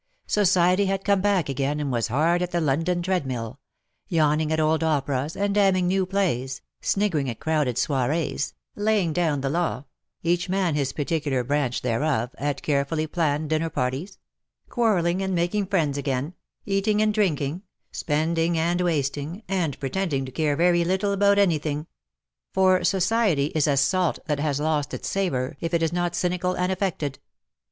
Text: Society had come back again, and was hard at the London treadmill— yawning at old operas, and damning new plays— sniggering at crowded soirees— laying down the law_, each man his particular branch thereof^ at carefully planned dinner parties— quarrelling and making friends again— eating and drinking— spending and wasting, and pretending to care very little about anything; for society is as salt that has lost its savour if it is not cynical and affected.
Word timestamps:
Society 0.25 0.87
had 0.87 1.03
come 1.03 1.21
back 1.21 1.47
again, 1.47 1.79
and 1.79 1.91
was 1.91 2.07
hard 2.07 2.41
at 2.41 2.49
the 2.49 2.59
London 2.59 3.03
treadmill— 3.03 3.59
yawning 4.07 4.51
at 4.51 4.59
old 4.59 4.83
operas, 4.83 5.35
and 5.37 5.53
damning 5.53 5.85
new 5.87 6.07
plays— 6.07 6.63
sniggering 6.81 7.29
at 7.29 7.39
crowded 7.39 7.77
soirees— 7.77 8.55
laying 8.75 9.13
down 9.13 9.41
the 9.41 9.47
law_, 9.47 9.85
each 10.23 10.49
man 10.49 10.73
his 10.73 10.91
particular 10.91 11.43
branch 11.43 11.83
thereof^ 11.83 12.31
at 12.39 12.63
carefully 12.63 13.05
planned 13.05 13.47
dinner 13.51 13.69
parties— 13.69 14.17
quarrelling 14.71 15.21
and 15.21 15.35
making 15.35 15.67
friends 15.67 15.99
again— 15.99 16.33
eating 16.65 16.99
and 16.99 17.13
drinking— 17.13 17.61
spending 17.91 18.57
and 18.57 18.81
wasting, 18.81 19.43
and 19.47 19.79
pretending 19.79 20.25
to 20.25 20.31
care 20.31 20.55
very 20.55 20.83
little 20.83 21.11
about 21.11 21.37
anything; 21.37 21.85
for 22.51 22.83
society 22.83 23.51
is 23.53 23.67
as 23.67 23.79
salt 23.81 24.17
that 24.25 24.39
has 24.39 24.59
lost 24.59 24.95
its 24.95 25.07
savour 25.07 25.55
if 25.59 25.75
it 25.75 25.83
is 25.83 25.93
not 25.93 26.15
cynical 26.15 26.55
and 26.55 26.71
affected. 26.71 27.19